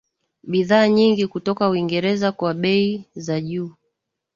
bidhaa 0.43 0.87
nyingi 0.87 1.27
kutoka 1.27 1.69
Uingereza 1.69 2.31
kwa 2.31 2.53
bei 2.53 3.05
za 3.15 3.41
juu 3.41 3.71